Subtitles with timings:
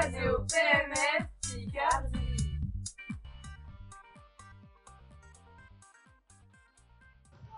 [0.00, 2.18] Radio PMF Picardie.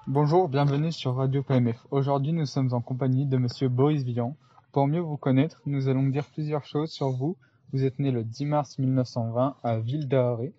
[0.07, 1.77] Bonjour, bienvenue sur Radio PMF.
[1.91, 4.37] Aujourd'hui, nous sommes en compagnie de Monsieur Boris Villan.
[4.73, 7.37] Pour mieux vous connaître, nous allons dire plusieurs choses sur vous.
[7.75, 10.55] Vous êtes né le 10 mars 1920 à Ville d'Arrée.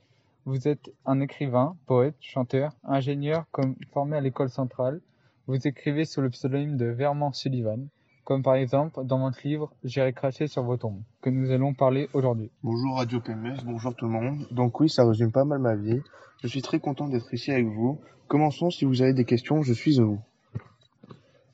[0.45, 3.45] Vous êtes un écrivain, poète, chanteur, ingénieur
[3.91, 5.02] formé à l'école centrale.
[5.48, 7.88] Vous écrivez sous le pseudonyme de Vermand Sullivan
[8.23, 12.09] comme par exemple dans votre livre J'irai cracher sur vos tombes, que nous allons parler
[12.13, 12.52] aujourd'hui.
[12.63, 14.47] Bonjour Radio PMF, bonjour tout le monde.
[14.52, 16.02] Donc oui, ça résume pas mal ma vie.
[16.41, 17.99] Je suis très content d'être ici avec vous.
[18.27, 20.21] Commençons, si vous avez des questions, je suis à vous.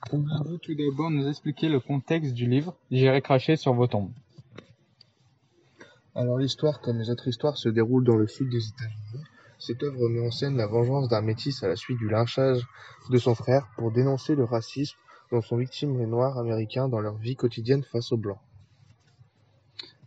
[0.10, 4.12] Pouvez-vous tout d'abord nous expliquer le contexte du livre J'irai cracher sur vos tombes
[6.16, 9.24] Alors l'histoire, comme les autres histoires, se déroule dans le sud des États-Unis.
[9.60, 12.62] Cette œuvre met en scène la vengeance d'un métis à la suite du lynchage
[13.10, 14.98] de son frère pour dénoncer le racisme
[15.32, 18.40] dont sont victimes les Noirs américains dans leur vie quotidienne face aux Blancs.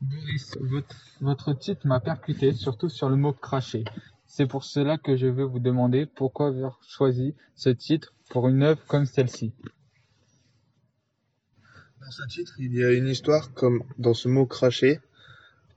[0.00, 3.84] Boris, votre, votre titre m'a percuté, surtout sur le mot cracher.
[4.26, 8.62] C'est pour cela que je veux vous demander pourquoi avoir choisi ce titre pour une
[8.62, 9.52] œuvre comme celle-ci.
[12.00, 15.00] Dans ce titre, il y a une histoire comme dans ce mot cracher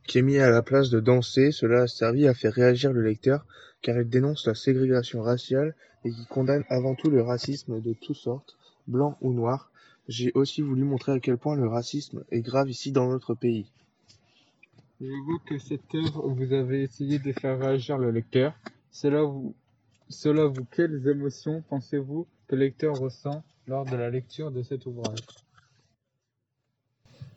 [0.08, 1.52] qui est mis à la place de danser.
[1.52, 3.46] Cela a servi à faire réagir le lecteur
[3.82, 8.16] car il dénonce la ségrégation raciale et qui condamne avant tout le racisme de toutes
[8.16, 9.72] sortes, blanc ou noir.
[10.08, 13.72] J'ai aussi voulu montrer à quel point le racisme est grave ici dans notre pays.
[15.00, 18.54] Je vois que cette œuvre, vous avez essayé de faire réagir le lecteur.
[18.92, 19.56] Cela vous,
[20.10, 24.86] cela vous, quelles émotions pensez-vous que le lecteur ressent lors de la lecture de cet
[24.86, 25.20] ouvrage?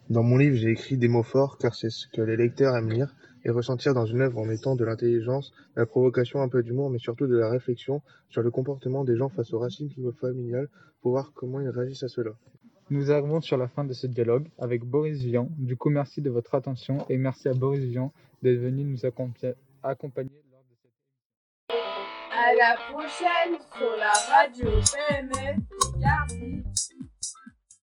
[0.09, 2.93] Dans mon livre, j'ai écrit des mots forts car c'est ce que les lecteurs aiment
[2.93, 3.13] lire
[3.45, 6.91] et ressentir dans une œuvre en mettant de l'intelligence, de la provocation, un peu d'humour,
[6.91, 10.69] mais surtout de la réflexion sur le comportement des gens face au racisme familial
[11.01, 12.31] pour voir comment ils réagissent à cela.
[12.89, 15.49] Nous arrivons sur la fin de ce dialogue avec Boris Vian.
[15.59, 18.13] Du coup, merci de votre attention et merci à Boris Vian
[18.43, 20.93] d'être venu nous accompagner lors de cette
[22.31, 25.57] À la prochaine sur la radio PMF.
[25.99, 26.96] Merci.